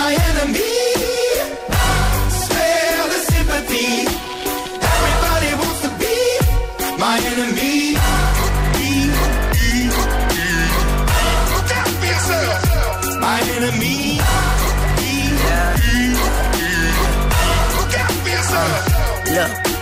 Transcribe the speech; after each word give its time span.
My 0.00 0.14
enemy. 0.14 0.79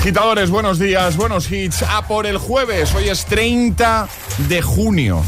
Agitadores, 0.00 0.48
buenos 0.48 0.78
días, 0.78 1.16
buenos 1.16 1.50
hits. 1.52 1.82
A 1.82 2.06
por 2.08 2.26
el 2.26 2.38
jueves, 2.38 2.94
hoy 2.94 3.08
es 3.10 3.26
30 3.26 4.08
de 4.48 4.62
junio. 4.62 5.22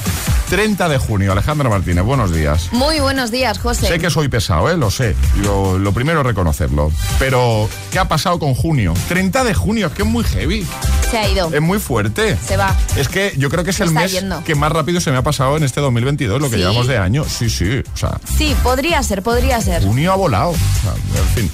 30 0.48 0.88
de 0.88 0.96
junio, 0.98 1.32
Alejandra 1.32 1.68
Martínez, 1.68 2.02
buenos 2.04 2.32
días. 2.34 2.68
Muy 2.72 2.98
buenos 3.00 3.30
días, 3.30 3.58
José. 3.58 3.86
Sé 3.88 3.98
que 3.98 4.08
soy 4.10 4.28
pesado, 4.28 4.70
¿eh? 4.70 4.76
lo 4.78 4.90
sé. 4.90 5.14
Lo, 5.42 5.78
lo 5.78 5.92
primero 5.92 6.20
es 6.20 6.26
reconocerlo. 6.26 6.90
Pero, 7.18 7.68
¿qué 7.90 7.98
ha 7.98 8.06
pasado 8.08 8.38
con 8.38 8.54
junio? 8.54 8.94
30 9.08 9.44
de 9.44 9.52
junio, 9.54 9.86
es 9.88 9.92
que 9.92 10.02
es 10.02 10.08
muy 10.08 10.24
heavy. 10.24 10.66
Se 11.10 11.18
ha 11.18 11.28
ido. 11.28 11.50
Es 11.52 11.60
muy 11.60 11.78
fuerte. 11.78 12.36
Se 12.38 12.56
va. 12.56 12.74
Es 12.96 13.08
que 13.08 13.34
yo 13.36 13.50
creo 13.50 13.64
que 13.64 13.70
es 13.70 13.76
Se 13.76 13.84
el 13.84 13.90
mes 13.92 14.12
yendo. 14.12 14.42
que 14.44 14.54
más 14.54 14.72
rápido 14.72 15.00
se 15.02 15.10
me 15.10 15.18
ha 15.18 15.22
pasado 15.22 15.56
en 15.58 15.64
este 15.64 15.80
2022, 15.82 16.40
lo 16.40 16.48
que 16.48 16.56
¿Sí? 16.56 16.62
llevamos 16.62 16.86
de 16.86 16.96
año. 16.96 17.24
Sí, 17.24 17.48
sí. 17.50 17.82
O 17.94 17.96
sea, 17.96 18.18
Sí, 18.38 18.56
podría 18.62 19.02
ser, 19.02 19.22
podría 19.22 19.60
ser. 19.60 19.82
junio 19.82 20.12
ha 20.12 20.16
volado. 20.16 20.50
O 20.50 20.54
sea, 20.54 20.94
en 21.20 21.28
fin. 21.34 21.50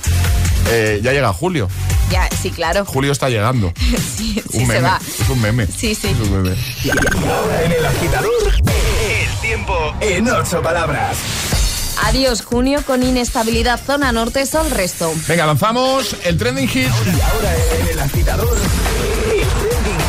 Eh, 0.71 1.01
ya 1.03 1.13
llega 1.13 1.33
julio. 1.33 1.69
Ya, 2.11 2.29
sí, 2.41 2.51
claro. 2.51 2.85
Julio 2.85 3.13
está 3.13 3.29
llegando. 3.29 3.73
Sí, 4.19 4.43
sí 4.51 4.67
se 4.67 4.81
va. 4.81 4.99
Es 5.07 5.29
un 5.29 5.41
meme. 5.41 5.67
Sí, 5.67 5.95
sí. 5.95 6.09
Es 6.09 6.19
un 6.19 6.43
meme. 6.43 6.57
Ahora 7.31 7.63
en 7.65 7.73
el 7.73 7.87
agitador, 7.87 8.53
el 8.55 9.41
tiempo 9.41 9.95
en 10.01 10.29
ocho 10.29 10.61
palabras. 10.61 11.17
Adiós, 12.05 12.43
junio, 12.43 12.83
con 12.87 13.03
inestabilidad 13.03 13.81
zona 13.85 14.13
norte, 14.13 14.45
sol 14.47 14.71
resto. 14.71 15.13
Venga, 15.27 15.47
lanzamos 15.47 16.17
el 16.25 16.37
trending 16.37 16.69
hit. 16.69 16.89
Y 16.89 17.21
ahora 17.21 17.57
en 17.81 17.89
el 17.89 17.99
agitador, 18.01 18.57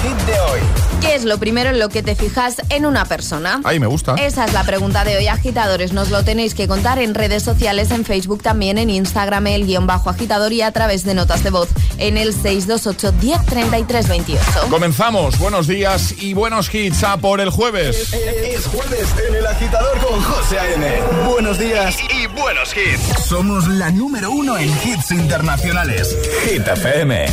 hit 0.03 0.17
de 0.25 0.39
hoy. 0.39 0.59
¿Qué 1.01 1.15
es 1.15 1.23
lo 1.23 1.37
primero 1.37 1.69
en 1.69 1.79
lo 1.79 1.89
que 1.89 2.03
te 2.03 2.15
fijas 2.15 2.57
en 2.69 2.85
una 2.85 3.05
persona? 3.05 3.61
Ahí 3.63 3.79
me 3.79 3.87
gusta. 3.87 4.15
Esa 4.15 4.45
es 4.45 4.53
la 4.53 4.63
pregunta 4.63 5.03
de 5.05 5.17
hoy, 5.17 5.27
agitadores. 5.27 5.93
Nos 5.93 6.09
lo 6.09 6.23
tenéis 6.23 6.53
que 6.53 6.67
contar 6.67 6.99
en 6.99 7.15
redes 7.15 7.43
sociales, 7.43 7.91
en 7.91 8.03
Facebook, 8.03 8.43
también 8.43 8.77
en 8.77 8.89
Instagram, 8.89 9.47
el 9.47 9.65
guion 9.65 9.87
bajo 9.87 10.09
agitador 10.09 10.51
y 10.51 10.61
a 10.61 10.71
través 10.71 11.03
de 11.05 11.13
notas 11.13 11.43
de 11.43 11.51
voz 11.51 11.69
en 11.97 12.17
el 12.17 12.33
628 12.33 13.11
10 13.13 13.45
33 13.45 14.07
28. 14.09 14.43
Comenzamos. 14.69 15.39
Buenos 15.39 15.67
días 15.67 16.13
y 16.19 16.33
buenos 16.33 16.73
hits 16.73 17.03
a 17.03 17.17
por 17.17 17.39
el 17.39 17.49
jueves. 17.49 18.13
Es 18.13 18.67
jueves 18.67 19.07
en 19.27 19.35
el 19.35 19.47
agitador 19.47 19.97
con 19.99 20.21
José 20.21 20.59
A.M. 20.59 21.01
Buenos 21.29 21.57
días 21.57 21.95
y, 22.11 22.23
y 22.23 22.27
buenos 22.27 22.75
hits. 22.75 23.25
Somos 23.25 23.67
la 23.67 23.89
número 23.91 24.31
uno 24.31 24.57
en 24.57 24.69
hits 24.69 25.11
internacionales. 25.11 26.15
Hit 26.45 26.67
FM. 26.67 27.25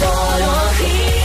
Where 0.00 0.48
we 0.80 1.19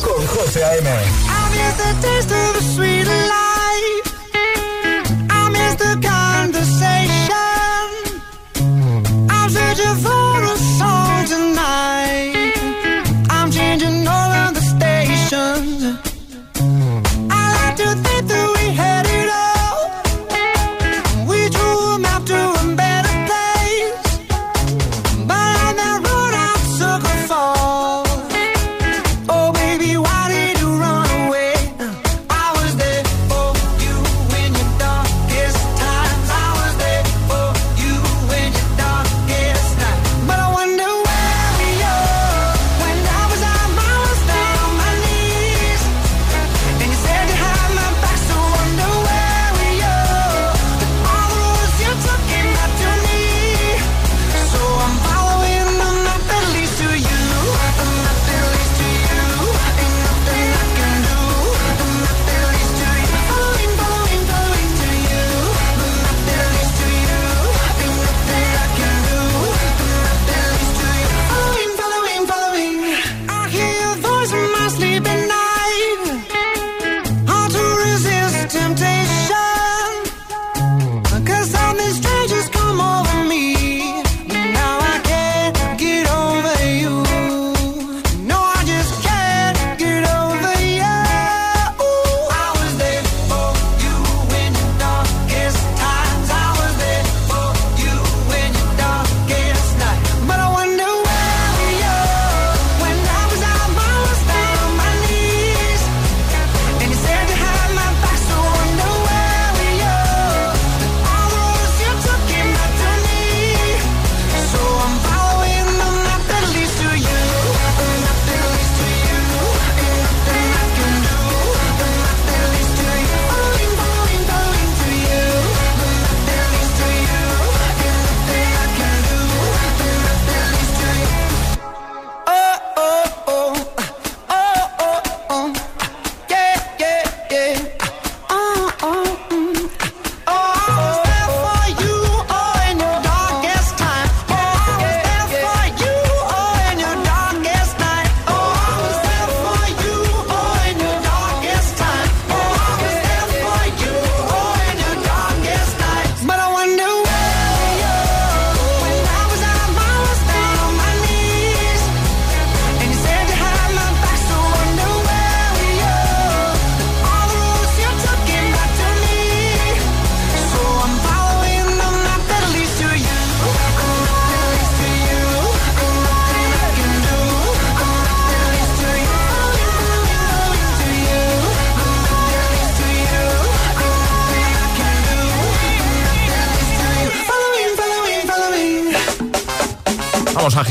con 0.00 0.26
José 0.26 0.64
A.M. 0.64 0.88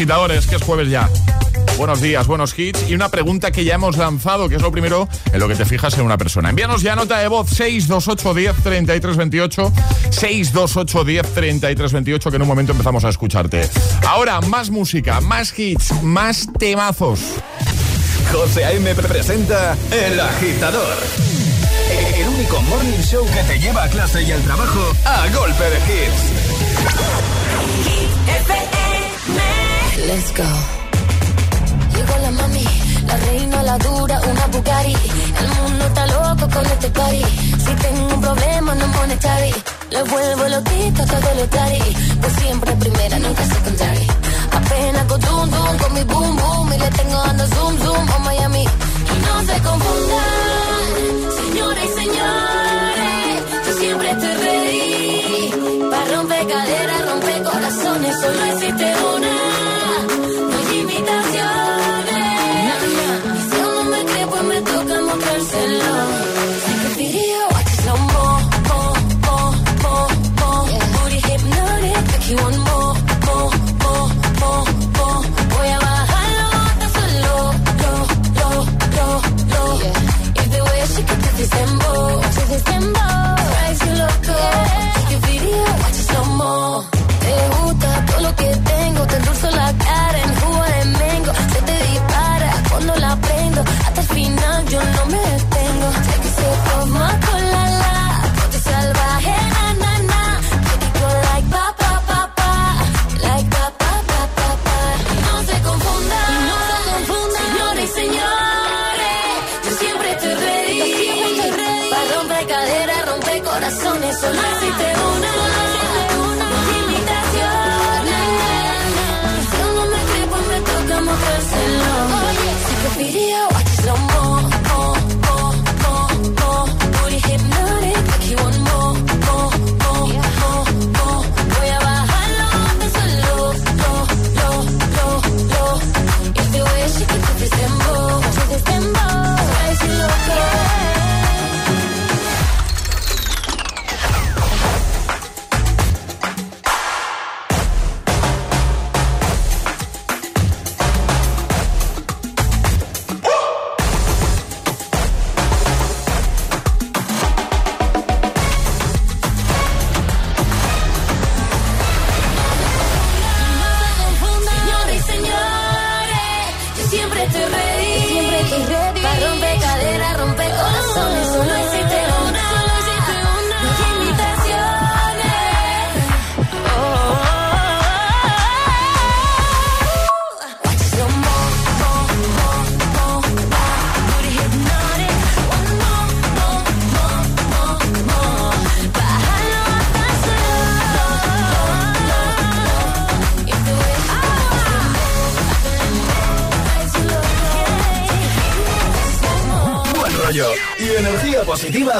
agitadores, 0.01 0.47
que 0.47 0.55
es 0.55 0.63
jueves 0.63 0.89
ya. 0.89 1.07
Buenos 1.77 2.01
días, 2.01 2.25
buenos 2.25 2.57
hits 2.57 2.89
y 2.89 2.95
una 2.95 3.09
pregunta 3.09 3.51
que 3.51 3.63
ya 3.63 3.75
hemos 3.75 3.97
lanzado, 3.97 4.49
que 4.49 4.55
es 4.55 4.61
lo 4.63 4.71
primero 4.71 5.07
en 5.31 5.39
lo 5.39 5.47
que 5.47 5.53
te 5.53 5.63
fijas 5.63 5.95
en 5.95 6.05
una 6.05 6.17
persona. 6.17 6.49
Envíanos 6.49 6.81
ya 6.81 6.95
nota 6.95 7.19
de 7.19 7.27
voz 7.27 7.47
628 7.51 8.33
10 8.33 8.55
33 8.63 9.17
28, 9.17 9.73
628 10.09 11.03
10 11.03 11.33
33 11.35 11.93
28, 11.93 12.29
que 12.31 12.35
en 12.35 12.41
un 12.41 12.47
momento 12.47 12.71
empezamos 12.71 13.05
a 13.05 13.09
escucharte. 13.09 13.69
Ahora, 14.07 14.41
más 14.41 14.71
música, 14.71 15.21
más 15.21 15.53
hits, 15.59 16.01
más 16.01 16.47
temazos. 16.57 17.19
José 18.31 18.65
A.M. 18.65 18.95
presenta 18.95 19.77
El 19.91 20.19
Agitador. 20.19 20.97
El 22.17 22.27
único 22.27 22.59
morning 22.63 23.03
show 23.03 23.23
que 23.27 23.43
te 23.43 23.59
lleva 23.59 23.83
a 23.83 23.87
clase 23.87 24.23
y 24.23 24.31
al 24.31 24.41
trabajo 24.41 24.79
a 25.05 25.27
golpe 25.27 25.63
de 25.63 25.77
hits. 25.77 26.41
Let's 30.07 30.31
go. 30.33 30.43
Llegó 31.93 32.17
la 32.23 32.31
mami, 32.31 32.65
la 33.05 33.17
reina, 33.17 33.63
la 33.63 33.77
dura, 33.77 34.19
una 34.19 34.47
Bugatti. 34.47 34.95
El 35.41 35.47
mundo 35.57 35.85
está 35.85 36.07
loco 36.07 36.49
con 36.53 36.65
este 36.65 36.89
party. 36.89 37.23
Si 37.63 37.73
tengo 37.85 38.15
un 38.15 38.21
problema, 38.21 38.75
no 38.75 38.87
monetary. 38.87 39.53
Le 39.91 40.03
vuelvo 40.03 40.47
loquito 40.47 41.05
todo 41.05 41.29
lo 41.37 41.45
tari. 41.47 41.83
Pues 42.19 42.33
siempre 42.33 42.75
primera, 42.77 43.19
nunca 43.19 43.43
secondary. 43.45 44.07
Apenas 44.59 45.05
con 45.05 45.21
zoom, 45.21 45.49
zoom, 45.51 45.77
con 45.77 45.93
mi 45.93 46.03
boom, 46.03 46.35
boom. 46.35 46.73
Y 46.73 46.77
le 46.79 46.89
tengo 46.89 47.17
dando 47.27 47.47
zoom, 47.47 47.77
zoom 47.83 48.09
a 48.09 48.19
Miami. 48.19 48.63
Y 48.63 49.15
no 49.25 49.35
se 49.49 49.61
confundan, 49.61 50.81
señores 51.41 51.85
y 51.85 51.99
señores. 52.01 53.35
Yo 53.67 53.73
siempre 53.79 54.11
estoy 54.11 54.33
ready. 54.45 55.89
Para 55.91 56.05
romper 56.15 56.47
caderas, 56.47 57.01
romper 57.09 57.43
corazones. 57.43 58.15
Solo 58.19 58.43
existe 58.45 58.93
uno. 58.99 59.10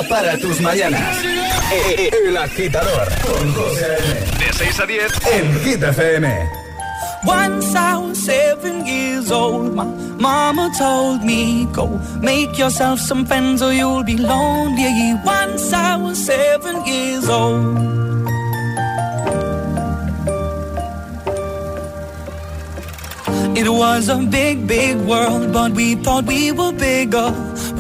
Positiva 0.02 0.10
para 0.10 0.38
tus 0.38 0.62
mañanas. 0.62 1.18
El 2.26 2.38
agitador 2.38 3.08
con 3.22 3.54
José 3.54 3.98
De 4.40 4.54
6 4.54 4.80
a 4.80 4.86
10 4.86 5.12
en 5.34 5.60
Hit 5.62 5.84
FM. 5.84 6.50
Once 7.24 7.76
I 7.76 7.98
was 7.98 8.18
seven 8.18 8.86
years 8.86 9.32
old, 9.32 9.76
my 9.76 9.86
mama 10.20 10.72
told 10.78 11.24
me, 11.24 11.68
Go 11.72 11.88
make 12.20 12.58
yourself 12.58 13.00
some 13.00 13.26
friends 13.26 13.62
or 13.62 13.72
you'll 13.74 14.04
be 14.04 14.18
lonely. 14.18 15.14
Once 15.24 15.72
I 15.72 15.96
was 15.98 16.18
seven 16.18 16.84
years 16.86 17.30
old. 17.30 17.78
It 23.56 23.70
was 23.70 24.10
a 24.10 24.18
big, 24.18 24.66
big 24.66 24.98
world, 25.02 25.54
but 25.54 25.74
we 25.74 25.96
thought 25.96 26.26
we 26.26 26.52
were 26.52 26.72
bigger 26.72 27.51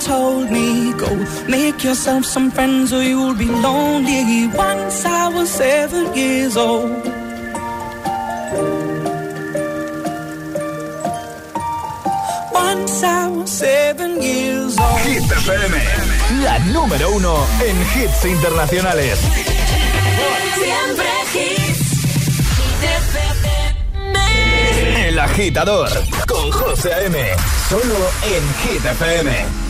told 0.00 0.50
me, 0.50 0.92
go 0.94 1.10
make 1.48 1.84
yourself 1.84 2.24
some 2.24 2.50
friends 2.50 2.92
or 2.92 3.02
you'll 3.02 3.34
be 3.34 3.46
lonely. 3.46 4.46
Once 4.48 5.04
I 5.04 5.28
was 5.28 5.50
seven 5.50 6.14
years 6.14 6.56
old. 6.56 6.90
Once 12.52 13.02
I 13.02 13.28
was 13.28 13.50
seven 13.50 14.22
years 14.22 14.78
old. 14.78 15.00
Hit 15.00 15.22
FM, 15.22 15.76
la 16.44 16.58
número 16.72 17.10
uno 17.10 17.46
en 17.62 17.76
hits 17.94 18.24
internacionales. 18.24 19.18
Siempre 20.54 21.10
hits. 21.34 21.90
El 25.06 25.18
agitador 25.18 25.90
con 26.26 26.50
José 26.52 27.06
M. 27.06 27.18
Solo 27.68 27.96
en 28.22 28.42
Hit 28.62 28.84
FM. 28.84 29.69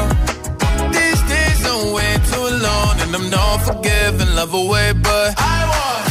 Long, 3.11 3.21
and 3.21 3.23
I'm 3.23 3.29
not 3.29 3.57
forgiving, 3.65 4.35
love 4.35 4.53
away, 4.53 4.93
but 4.93 5.35
I 5.37 5.67
want. 5.67 6.10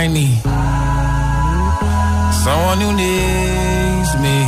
I 0.00 0.06
need 0.06 0.40
someone 2.44 2.80
who 2.80 2.92
needs 2.92 4.12
me. 4.22 4.38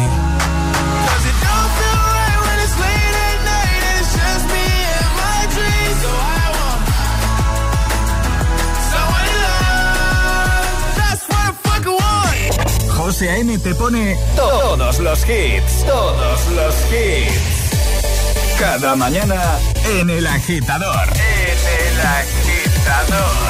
José 12.97 13.31
A.M. 13.31 13.59
te 13.59 13.75
pone 13.75 14.17
todos 14.37 15.01
los 15.01 15.19
hits, 15.29 15.85
todos 15.85 16.47
los 16.55 16.75
hits. 16.93 18.57
Cada 18.57 18.95
mañana 18.95 19.59
en 19.99 20.11
El 20.11 20.29
Agitador. 20.29 21.09
En 21.09 21.59
El 21.89 22.01
Agitador. 22.07 23.50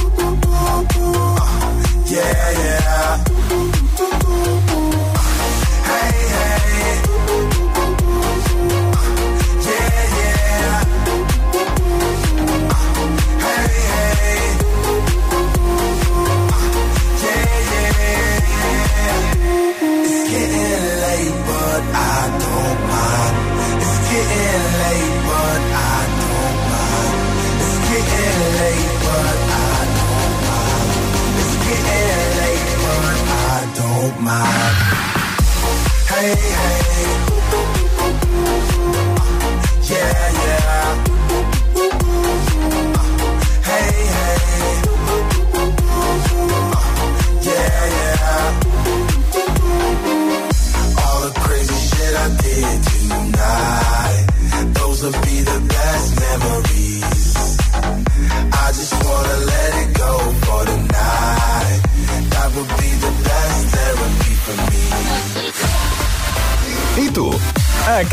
Yeah, 2.11 2.51
yeah. 2.51 3.30
Mind. 34.21 34.75
Hey, 36.07 36.35
hey. 36.35 37.05
Yeah, 39.89 40.31
yeah. 40.43 40.87
Hey, 43.67 43.89
hey. 44.15 44.81
Yeah, 47.41 47.85
yeah. 47.97 48.70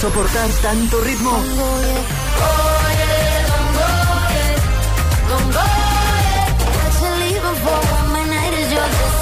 Soportar 0.00 0.48
tanto 0.62 0.98
ritmo? 1.02 1.30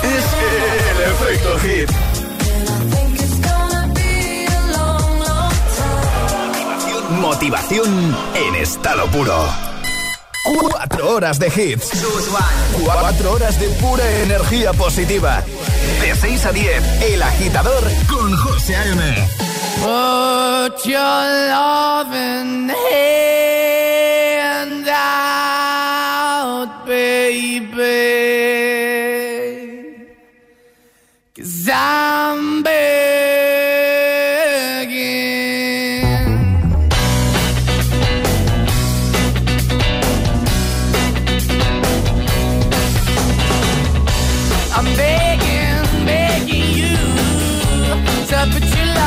Es 0.02 0.24
el 0.90 0.98
efecto 1.02 1.58
hit. 1.58 1.90
Motivación 7.10 8.16
en 8.36 8.54
estado 8.54 9.06
puro. 9.06 9.48
Cuatro 10.44 11.10
horas 11.10 11.40
de 11.40 11.48
hits. 11.48 11.90
Cuatro 12.84 13.32
horas 13.32 13.58
de 13.58 13.68
pura 13.80 14.08
energía 14.22 14.72
positiva. 14.72 15.42
De 16.00 16.14
6 16.14 16.46
a 16.46 16.52
10, 16.52 17.02
El 17.02 17.22
Agitador 17.22 17.82
con 18.08 18.36
José 18.36 18.76
A.M. 18.76 19.27
Put 19.80 20.86
your 20.86 20.98
loving 20.98 22.68
hand 22.68 23.37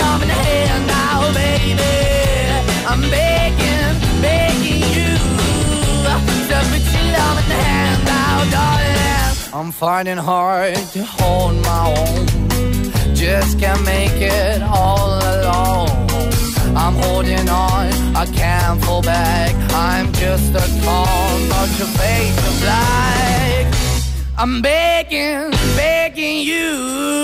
hand 0.00 0.86
now, 0.86 1.32
baby. 1.32 1.94
I'm 2.86 3.02
begging, 3.10 3.94
begging 4.20 4.82
you 4.96 5.12
to 6.06 6.14
put 6.26 6.42
your 6.50 6.64
hand 7.62 8.04
darling. 8.50 9.54
I'm 9.54 9.70
finding 9.72 10.18
hard 10.18 10.76
to 10.94 11.04
hold 11.04 11.54
my 11.62 11.94
own. 11.96 12.26
Just 13.14 13.58
can't 13.58 13.84
make 13.84 14.20
it 14.20 14.62
all 14.62 15.18
alone. 15.18 16.04
I'm 16.76 16.94
holding 16.94 17.48
on, 17.48 17.86
I 18.16 18.26
can't 18.34 18.82
fall 18.84 19.02
back. 19.02 19.54
I'm 19.72 20.12
just 20.12 20.54
a 20.54 20.66
call, 20.84 21.38
but 21.48 21.68
your 21.78 21.88
face 21.88 22.38
is 22.48 22.60
black. 22.60 23.74
I'm 24.36 24.60
begging, 24.60 25.52
begging 25.76 26.40
you. 26.40 27.23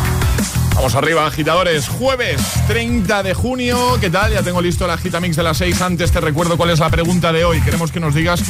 Vamos 0.81 0.95
arriba, 0.95 1.27
agitadores. 1.27 1.87
Jueves 1.87 2.41
30 2.65 3.21
de 3.21 3.35
junio. 3.35 3.77
¿Qué 4.01 4.09
tal? 4.09 4.33
Ya 4.33 4.41
tengo 4.41 4.63
listo 4.63 4.87
la 4.87 4.93
Agitamix 4.93 5.35
de 5.35 5.43
las 5.43 5.57
6. 5.57 5.79
Antes 5.79 6.11
te 6.11 6.19
recuerdo 6.19 6.57
cuál 6.57 6.71
es 6.71 6.79
la 6.79 6.89
pregunta 6.89 7.31
de 7.31 7.45
hoy. 7.45 7.61
Queremos 7.61 7.91
que 7.91 7.99
nos 7.99 8.15
digas 8.15 8.41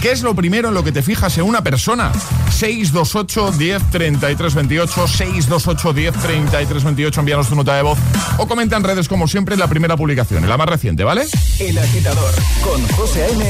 qué 0.00 0.12
es 0.12 0.22
lo 0.22 0.36
primero 0.36 0.68
en 0.68 0.74
lo 0.74 0.84
que 0.84 0.92
te 0.92 1.02
fijas 1.02 1.36
en 1.38 1.46
una 1.46 1.64
persona. 1.64 2.12
628 2.52 3.58
10 3.58 3.90
33 3.90 4.54
28. 4.54 5.08
628 5.08 5.92
10 5.92 6.14
33 6.14 6.84
28. 6.84 7.20
Envíanos 7.20 7.48
tu 7.48 7.56
nota 7.56 7.74
de 7.74 7.82
voz 7.82 7.98
o 8.38 8.46
comenta 8.46 8.76
en 8.76 8.84
redes, 8.84 9.08
como 9.08 9.26
siempre, 9.26 9.54
en 9.54 9.60
la 9.60 9.66
primera 9.66 9.96
publicación, 9.96 10.44
en 10.44 10.48
la 10.48 10.56
más 10.56 10.68
reciente, 10.68 11.02
¿vale? 11.02 11.26
El 11.58 11.76
Agitador 11.76 12.32
con 12.62 12.86
José 12.90 13.24
A.M. 13.24 13.44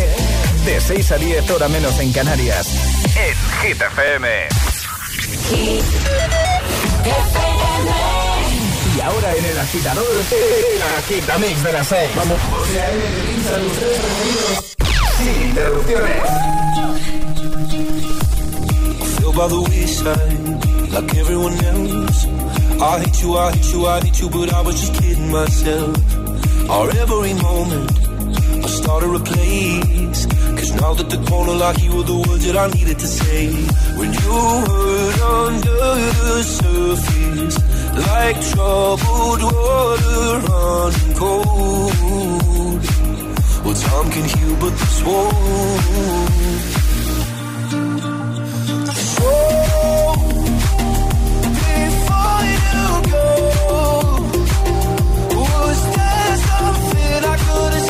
De 0.64 0.80
6 0.80 1.12
a 1.12 1.16
10, 1.18 1.50
hora 1.50 1.68
menos 1.68 2.00
en 2.00 2.10
Canarias. 2.10 2.68
En 3.04 3.68
Hit 3.68 3.82
FM. 3.82 4.48
Y 8.96 9.00
ahora 9.00 9.36
en 9.36 9.44
el 9.44 9.58
agitador, 9.58 10.04
el 10.32 10.82
agitamix 10.98 11.62
de 11.62 11.72
las 11.72 11.86
6. 11.86 12.10
Vamos. 12.16 12.38
Sin 15.18 15.48
interrupciones. 15.48 16.22
Feel 19.16 19.32
by 19.32 19.48
the 19.48 19.60
wayside, 19.60 20.92
like 20.92 21.14
everyone 21.16 21.54
else. 21.64 22.26
I 22.80 22.98
hate 23.00 23.22
you, 23.22 23.36
I 23.36 23.52
hate 23.52 23.72
you, 23.72 23.86
I 23.86 24.00
hate 24.00 24.20
you, 24.20 24.30
but 24.30 24.52
I 24.54 24.60
was 24.62 24.80
just 24.80 24.94
kidding 24.94 25.30
myself. 25.30 25.96
Our 26.70 26.88
every 26.96 27.34
moment, 27.34 27.90
I 28.64 28.68
started 28.68 29.14
a 29.14 29.20
place. 29.20 30.26
Cause 30.56 30.72
now 30.80 30.94
that 30.94 31.10
the 31.10 31.18
corner 31.28 31.52
lock, 31.52 31.82
you 31.82 31.94
were 31.94 32.04
the 32.04 32.16
words 32.26 32.46
that 32.46 32.56
I 32.56 32.68
needed 32.68 32.98
to 32.98 33.06
say. 33.06 33.52
When 33.98 34.12
you 34.12 34.20
hurt 34.20 35.20
under 35.46 35.78
the 36.30 36.42
surface, 36.42 37.56
like 37.96 38.40
troubled 38.50 39.42
water 39.42 40.40
running 40.48 41.14
cold. 41.16 42.82
Well, 43.64 43.74
time 43.74 44.10
can 44.10 44.24
heal, 44.24 44.56
but 44.60 44.70
this 44.70 45.02
won't. 45.04 46.20
So, 48.94 49.32
before 51.60 52.42
you 52.54 52.86
go, 53.10 53.26
was 55.36 55.78
there 55.96 56.36
something 56.48 57.24
I 57.24 57.36
could 57.44 57.72
have? 57.74 57.89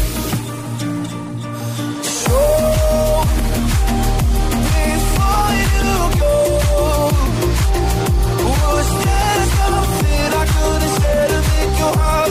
your 11.81 11.97
heart. 11.97 12.30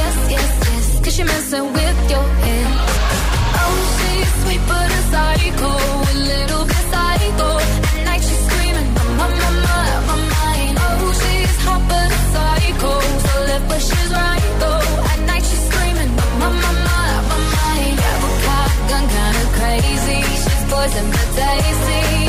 yes, 0.00 0.16
yes, 0.34 0.50
yes. 0.68 0.86
Cause 1.04 1.18
you're 1.18 1.26
messing 1.26 1.66
with 1.72 1.98
your 2.12 2.26
head. 2.44 2.68
Oh, 3.60 3.76
she's 3.96 4.30
sweet, 4.42 4.62
but 4.70 4.88
a 4.98 5.02
psycho. 5.12 5.72
A 6.12 6.16
little 6.32 6.64
bit 6.70 6.84
psycho. 6.92 7.48
At 7.88 7.98
night 8.08 8.22
she's 8.28 8.42
screaming, 8.46 8.88
I'm 9.02 9.20
on 9.24 9.32
my 9.44 9.50
mind, 9.66 10.00
my 10.10 10.16
mind. 10.34 10.74
Oh, 10.86 11.12
she's 11.20 11.56
hot, 11.66 11.82
but 11.90 12.10
a 12.18 12.20
psycho. 12.34 12.92
So 13.26 13.34
left, 13.50 13.66
but 13.70 13.80
she's 13.88 14.10
right, 14.20 14.46
though. 14.62 14.86
At 15.12 15.20
night 15.30 15.44
she's 15.48 15.64
screaming, 15.68 16.10
I'm 16.24 16.42
on 16.46 16.54
my 16.64 16.72
mind, 16.88 17.22
my 17.30 17.38
mind. 17.56 17.96
Got 18.46 18.68
a 18.70 18.80
gun, 18.90 19.04
kinda 19.14 19.44
crazy. 19.58 20.20
She's 20.42 20.64
poison, 20.72 21.06
but 21.14 21.28
tasty. 21.38 22.27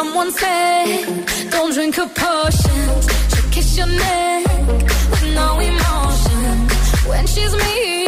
someone 0.00 0.30
said, 0.32 1.26
don't 1.50 1.74
drink 1.74 1.98
a 1.98 2.06
potion. 2.06 2.86
She'll 3.30 3.50
kiss 3.50 3.76
your 3.76 3.86
neck 3.86 4.46
with 5.10 5.26
no 5.34 5.48
emotion 5.70 6.54
when 7.10 7.26
she's 7.26 7.54
me. 7.54 7.99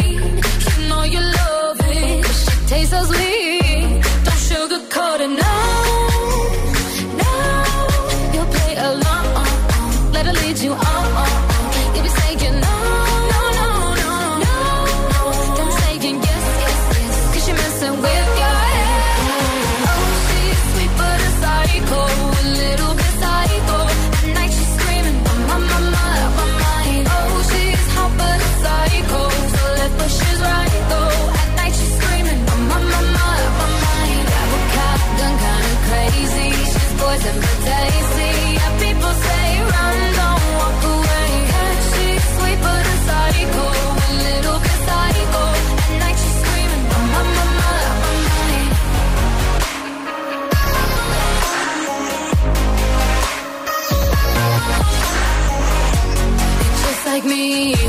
Me. 57.35 57.82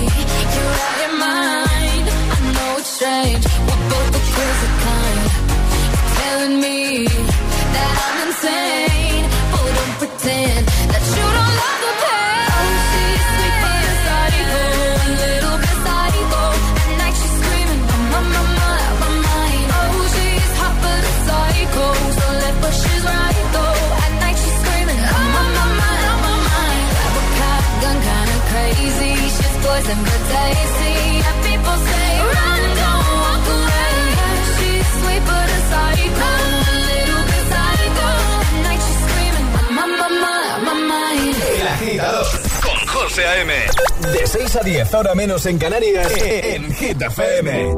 6 44.54 44.56
a 44.56 44.64
10, 44.64 44.94
ahora 44.94 45.14
menos 45.16 45.46
en 45.46 45.58
Canarias, 45.58 46.12
en 46.16 46.72
Hit 46.74 47.02
FM. 47.02 47.74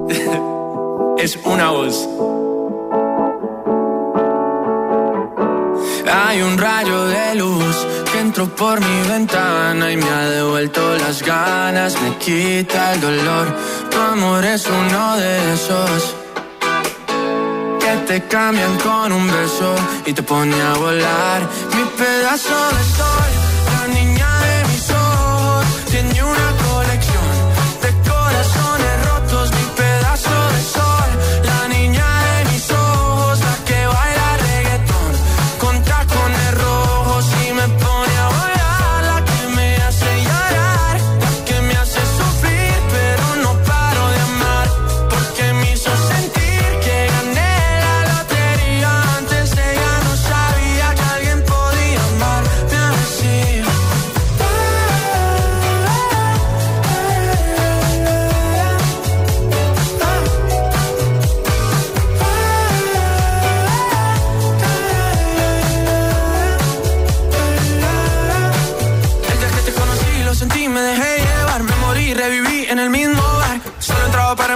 es 1.18 1.38
una 1.44 1.70
voz. 1.70 2.06
Hay 6.12 6.42
un 6.42 6.58
rayo 6.58 7.06
de 7.06 7.34
luz 7.36 7.76
que 8.12 8.20
entró 8.20 8.54
por 8.54 8.78
mi 8.78 9.08
ventana 9.08 9.90
y 9.90 9.96
me 9.96 10.06
ha 10.06 10.28
devuelto 10.28 10.82
las 10.98 11.22
ganas, 11.22 11.94
me 12.02 12.14
quita 12.18 12.92
el 12.92 13.00
dolor. 13.00 13.56
Tu 13.90 13.98
amor 13.98 14.44
es 14.44 14.66
uno 14.66 15.16
de 15.16 15.54
esos 15.54 16.14
que 17.80 17.96
te 18.06 18.28
cambian 18.28 18.76
con 18.80 19.12
un 19.12 19.26
beso 19.26 19.74
y 20.04 20.12
te 20.12 20.22
pone 20.22 20.60
a 20.60 20.74
volar. 20.74 21.40
Mi 21.74 21.84
pedazo 21.96 22.54
de 22.76 22.84
sol, 22.98 23.30
la 23.72 23.94
niña 23.94 24.28
de 24.40 24.68
mis 24.68 24.90
ojos, 24.90 25.66
tiene 25.90 26.22
una 26.22 26.45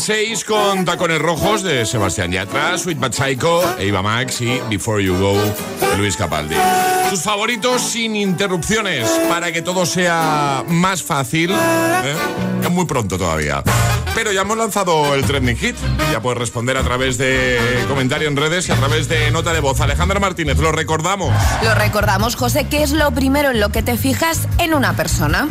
6 0.00 0.44
con 0.44 0.86
tacones 0.86 1.18
rojos 1.20 1.62
de 1.62 1.84
Sebastián 1.84 2.32
Yatra, 2.32 2.78
Sweet 2.78 2.98
But 2.98 3.12
Psycho, 3.12 3.78
Eva 3.78 4.00
Max 4.00 4.40
y 4.40 4.58
Before 4.70 5.04
You 5.04 5.14
Go 5.14 5.36
Luis 5.98 6.16
Capaldi. 6.16 6.56
Tus 7.10 7.22
favoritos 7.22 7.82
sin 7.82 8.16
interrupciones 8.16 9.06
para 9.28 9.52
que 9.52 9.60
todo 9.60 9.84
sea 9.84 10.64
más 10.66 11.02
fácil. 11.02 11.50
¿eh? 11.50 12.14
Es 12.62 12.70
muy 12.70 12.86
pronto 12.86 13.18
todavía. 13.18 13.62
Pero 14.14 14.32
ya 14.32 14.40
hemos 14.40 14.56
lanzado 14.56 15.14
el 15.14 15.24
trending 15.24 15.56
hit. 15.56 15.76
Ya 16.12 16.20
puedes 16.20 16.38
responder 16.38 16.78
a 16.78 16.82
través 16.82 17.18
de 17.18 17.58
comentario 17.86 18.28
en 18.28 18.36
redes 18.36 18.68
y 18.68 18.72
a 18.72 18.76
través 18.76 19.06
de 19.08 19.30
nota 19.30 19.52
de 19.52 19.60
voz. 19.60 19.80
Alejandra 19.80 20.18
Martínez, 20.18 20.56
lo 20.58 20.72
recordamos. 20.72 21.34
Lo 21.62 21.74
recordamos, 21.74 22.36
José, 22.36 22.66
¿qué 22.68 22.82
es 22.82 22.92
lo 22.92 23.10
primero 23.12 23.50
en 23.50 23.60
lo 23.60 23.68
que 23.68 23.82
te 23.82 23.98
fijas 23.98 24.48
en 24.58 24.72
una 24.72 24.94
persona? 24.94 25.48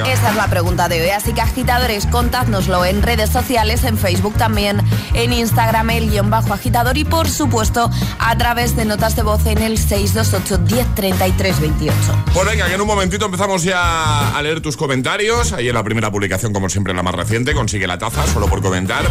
Esa 0.00 0.30
es 0.30 0.36
la 0.36 0.48
pregunta 0.48 0.88
de 0.88 1.02
hoy, 1.02 1.10
así 1.10 1.32
que 1.32 1.40
agitadores, 1.40 2.06
contádnoslo 2.06 2.84
en 2.84 3.02
redes 3.02 3.30
sociales, 3.30 3.84
en 3.84 3.98
Facebook 3.98 4.34
también, 4.34 4.80
en 5.14 5.32
Instagram, 5.32 5.90
el 5.90 6.10
guion 6.10 6.30
bajo 6.30 6.54
agitador 6.54 6.96
y 6.96 7.04
por 7.04 7.28
supuesto 7.28 7.90
a 8.18 8.36
través 8.38 8.74
de 8.74 8.84
notas 8.84 9.16
de 9.16 9.22
voz 9.22 9.44
en 9.46 9.58
el 9.58 9.78
628 9.78 10.58
1033 10.58 11.60
28. 11.60 11.94
Pues 12.32 12.46
venga, 12.46 12.66
que 12.66 12.74
en 12.74 12.80
un 12.80 12.86
momentito 12.86 13.26
empezamos 13.26 13.62
ya 13.62 14.36
a 14.36 14.42
leer 14.42 14.60
tus 14.60 14.76
comentarios. 14.76 15.52
Ahí 15.52 15.68
en 15.68 15.74
la 15.74 15.82
primera 15.82 16.10
publicación, 16.10 16.52
como 16.52 16.68
siempre, 16.68 16.94
la 16.94 17.02
más 17.02 17.14
reciente, 17.14 17.54
consigue 17.54 17.86
la 17.86 17.98
taza 17.98 18.26
solo 18.26 18.46
por 18.46 18.62
comentar. 18.62 19.04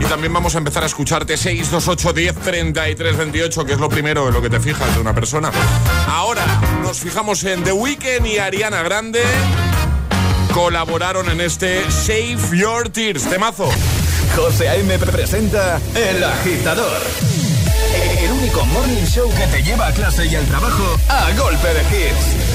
Y 0.00 0.04
también 0.04 0.32
vamos 0.32 0.54
a 0.54 0.58
empezar 0.58 0.82
a 0.82 0.86
escucharte 0.86 1.36
628 1.36 2.12
10 2.12 2.34
33 2.36 3.16
28, 3.16 3.66
que 3.66 3.72
es 3.72 3.78
lo 3.78 3.88
primero 3.88 4.28
en 4.28 4.34
lo 4.34 4.42
que 4.42 4.50
te 4.50 4.60
fijas 4.60 4.94
de 4.94 5.00
una 5.00 5.14
persona. 5.14 5.50
Ahora 6.08 6.44
nos 6.82 6.98
fijamos 6.98 7.44
en 7.44 7.62
The 7.64 7.72
Weeknd 7.72 8.26
y 8.26 8.38
Ariana 8.38 8.82
Grande 8.82 9.22
colaboraron 10.54 11.28
en 11.30 11.40
este 11.40 11.90
Save 11.90 12.56
Your 12.56 12.88
Tears. 12.88 13.24
Temazo. 13.24 13.68
José 14.36 14.68
A.M. 14.68 14.98
presenta 15.00 15.80
El 15.96 16.22
Agitador. 16.22 17.02
El 18.20 18.30
único 18.30 18.64
morning 18.66 19.04
show 19.04 19.28
que 19.34 19.46
te 19.48 19.62
lleva 19.64 19.88
a 19.88 19.92
clase 19.92 20.26
y 20.26 20.34
al 20.36 20.46
trabajo 20.46 20.96
a 21.08 21.32
golpe 21.32 21.68
de 21.74 21.80
hits. 21.80 22.54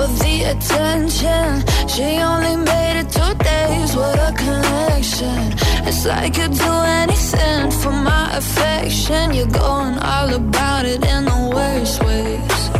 For 0.00 0.06
the 0.24 0.36
attention. 0.52 1.48
She 1.86 2.08
only 2.30 2.56
made 2.56 3.00
it 3.00 3.08
two 3.18 3.34
days 3.50 3.94
with 3.94 4.28
a 4.28 4.32
connection. 4.44 5.42
It's 5.88 6.06
like 6.06 6.36
you'd 6.38 6.54
do 6.54 6.74
anything 7.02 7.70
for 7.70 7.92
my 7.92 8.30
affection. 8.40 9.34
You're 9.34 9.54
going 9.64 9.98
all 9.98 10.32
about 10.32 10.86
it 10.86 11.04
in 11.04 11.24
the 11.26 11.40
worst 11.54 12.02
ways. 12.04 12.79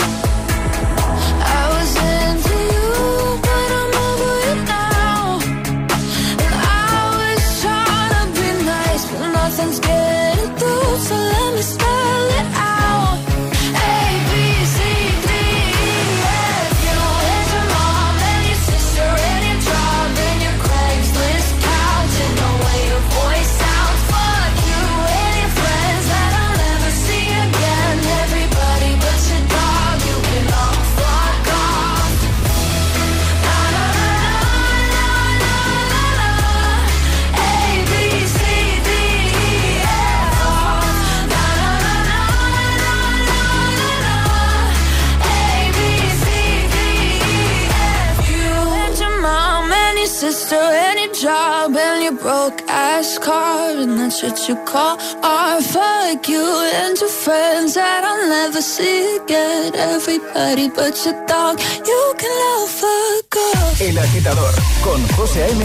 ass 53.11 53.19
car 53.19 53.71
and 53.71 53.99
that's 53.99 54.23
what 54.23 54.47
you 54.47 54.55
call 54.65 54.97
art. 55.23 55.63
Fuck 55.63 56.27
you 56.29 56.43
and 56.75 56.97
your 56.99 57.09
friends 57.09 57.73
that 57.73 58.03
I'll 58.03 58.27
never 58.29 58.61
see 58.61 59.17
again. 59.17 59.73
Everybody 59.75 60.69
but 60.69 60.95
your 61.05 61.25
dog, 61.25 61.59
you 61.59 62.13
can 62.17 62.31
love 62.43 62.69
fuck 62.69 63.35
off. 63.35 63.81
El 63.81 63.97
agitador 63.97 64.53
con 64.83 65.01
José 65.15 65.43
A.M. 65.43 65.63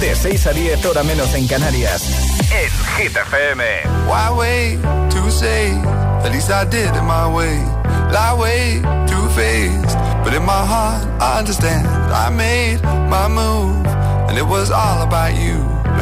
De 0.00 0.14
6 0.14 0.46
a 0.46 0.52
10, 0.52 0.84
hora 0.86 1.02
menos 1.02 1.32
en 1.34 1.46
Canarias. 1.46 2.02
En 2.52 2.70
Hit 2.96 3.16
FM. 3.16 3.64
Why 4.06 4.30
wait 4.36 4.82
to 5.10 5.30
say? 5.30 5.72
At 6.24 6.32
least 6.32 6.50
I 6.50 6.64
did 6.64 6.94
it 6.94 7.02
my 7.02 7.26
way. 7.28 7.58
Lie 8.12 8.34
way 8.38 8.82
too 9.06 9.28
faced, 9.30 9.96
but 10.24 10.34
in 10.34 10.44
my 10.44 10.64
heart 10.66 11.04
I 11.20 11.38
understand. 11.38 11.86
I 12.12 12.30
made 12.30 12.82
my 13.08 13.28
move, 13.28 13.86
and 14.28 14.36
it 14.36 14.46
was 14.46 14.70
all 14.70 15.02
about 15.02 15.34
you. 15.34 15.75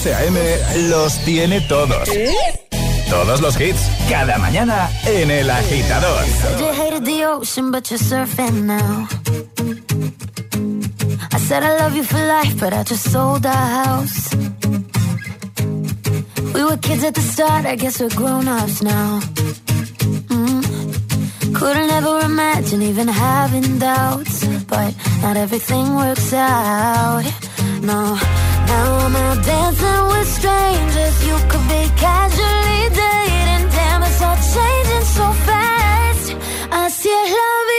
José 0.00 0.14
A.M. 0.14 0.40
los 0.88 1.18
tiene 1.26 1.60
todos. 1.60 2.08
Todos 3.10 3.42
los 3.42 3.60
hits, 3.60 3.82
cada 4.08 4.38
mañana 4.38 4.88
en 5.04 5.30
El 5.30 5.50
Agitador. 5.50 6.24
I 11.32 11.38
said 11.38 11.62
I 11.62 11.76
love 11.80 11.94
you 11.94 12.02
for 12.02 12.18
life, 12.18 12.58
but 12.58 12.72
I 12.72 12.82
just 12.82 13.10
sold 13.12 13.44
our 13.44 13.52
house. 13.54 14.34
We 16.54 16.64
were 16.64 16.78
kids 16.78 17.04
at 17.04 17.12
the 17.12 17.20
start, 17.20 17.66
I 17.66 17.76
guess 17.76 18.00
we're 18.00 18.08
grown-ups 18.08 18.82
now. 18.82 19.20
Mm. 20.30 21.52
Couldn't 21.52 21.90
ever 21.90 22.20
imagine 22.20 22.80
even 22.80 23.06
having 23.06 23.78
doubts, 23.78 24.46
but 24.66 24.94
not 25.20 25.36
everything 25.36 25.94
works 25.94 26.32
out. 26.32 27.22
No. 27.82 28.18
Now 28.70 29.10
out 29.24 29.38
dancing 29.44 30.02
with 30.12 30.28
strangers. 30.38 31.16
You 31.28 31.36
could 31.50 31.66
be 31.74 31.82
casually 32.04 32.82
dating. 33.00 33.64
Damn, 33.74 34.02
it's 34.08 34.22
all 34.26 34.38
changing 34.54 35.06
so 35.18 35.26
fast. 35.46 36.26
I 36.70 36.88
see 36.88 37.20
vida, 37.32 37.69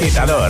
agitador. 0.00 0.49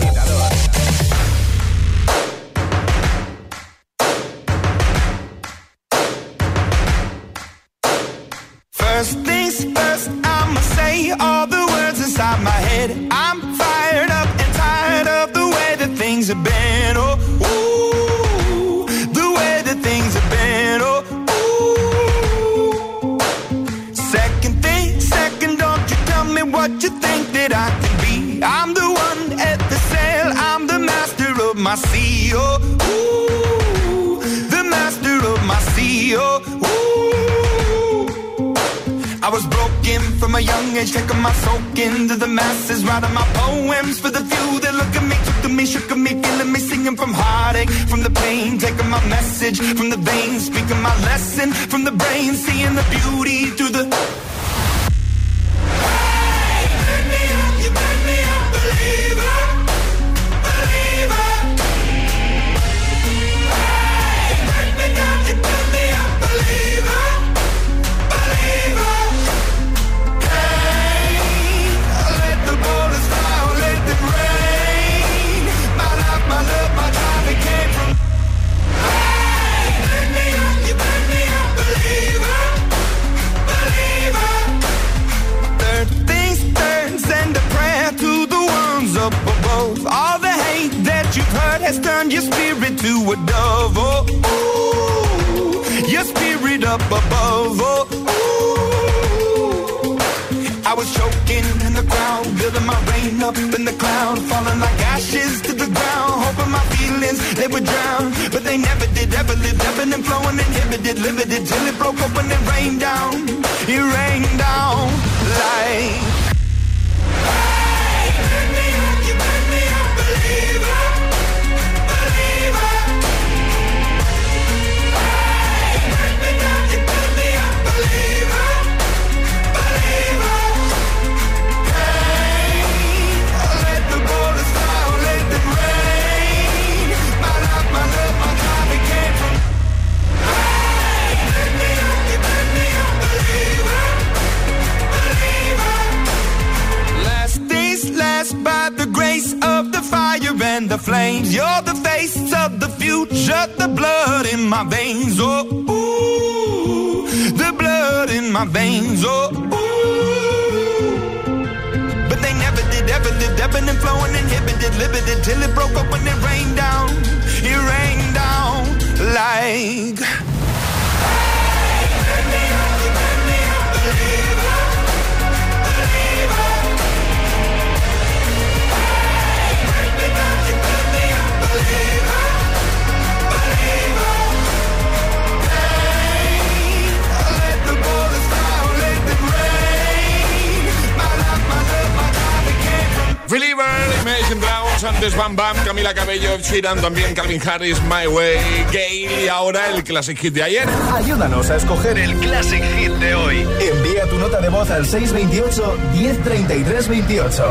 antes 195.00 195.16
Bam 195.16 195.34
Bam, 195.34 195.56
Camila 195.64 195.94
Cabello, 195.94 196.36
Sheeran, 196.42 196.78
también 196.78 197.14
Calvin 197.14 197.40
Harris, 197.48 197.80
My 197.84 198.06
Way, 198.06 198.36
Gay 198.70 199.24
y 199.24 199.28
ahora 199.28 199.70
el 199.70 199.82
Classic 199.82 200.18
Hit 200.18 200.34
de 200.34 200.42
ayer. 200.42 200.68
Ayúdanos 200.94 201.48
a 201.48 201.56
escoger 201.56 201.98
el 201.98 202.14
Classic 202.16 202.62
Hit 202.76 202.92
de 202.92 203.14
hoy. 203.14 203.48
Envía 203.60 204.06
tu 204.10 204.18
nota 204.18 204.42
de 204.42 204.50
voz 204.50 204.70
al 204.70 204.84
628 204.84 205.78
103328. 205.94 207.50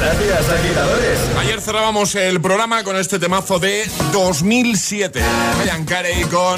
Gracias, 0.00 0.50
agitadores. 0.50 1.18
Ayer 1.38 1.60
cerrábamos 1.60 2.12
el 2.16 2.40
programa 2.40 2.82
con 2.82 2.96
este 2.96 3.20
temazo 3.20 3.60
de 3.60 3.88
2007. 4.12 5.22
Ryan 5.62 5.84
Carey 5.84 6.24
con 6.24 6.56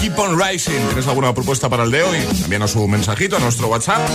Keep 0.00 0.16
on 0.16 0.40
Rising. 0.40 0.86
¿Tienes 0.86 1.08
alguna 1.08 1.34
propuesta 1.34 1.68
para 1.68 1.82
el 1.82 1.90
de 1.90 2.04
hoy? 2.04 2.18
Envíanos 2.44 2.76
un 2.76 2.88
mensajito 2.88 3.36
a 3.36 3.40
nuestro 3.40 3.66
WhatsApp. 3.66 4.08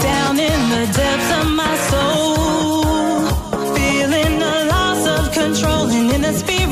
Down 0.00 0.38
in 0.38 0.70
the 0.70 0.86
depths 0.96 1.32
of 1.40 1.46
my 1.46 1.76
soul. 1.90 2.31
rolling 5.92 6.14
in 6.14 6.22
the 6.22 6.32
spirit. 6.32 6.71